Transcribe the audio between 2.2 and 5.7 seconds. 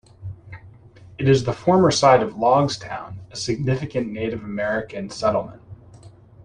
of Logstown, a significant Native American settlement.